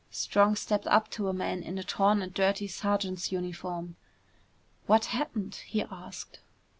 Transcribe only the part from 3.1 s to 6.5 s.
uniform. "What happened?" he asked.